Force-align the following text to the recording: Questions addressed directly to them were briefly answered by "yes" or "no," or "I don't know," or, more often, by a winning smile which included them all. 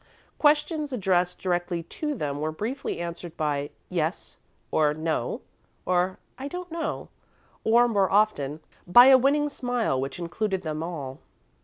Questions 0.39 0.91
addressed 0.91 1.37
directly 1.37 1.83
to 1.83 2.15
them 2.15 2.41
were 2.41 2.51
briefly 2.51 2.99
answered 2.99 3.37
by 3.37 3.69
"yes" 3.87 4.37
or 4.71 4.95
"no," 4.95 5.41
or 5.85 6.17
"I 6.39 6.47
don't 6.47 6.71
know," 6.71 7.09
or, 7.63 7.87
more 7.87 8.11
often, 8.11 8.61
by 8.87 9.09
a 9.09 9.17
winning 9.19 9.47
smile 9.47 10.01
which 10.01 10.17
included 10.17 10.63
them 10.63 10.81
all. 10.81 11.19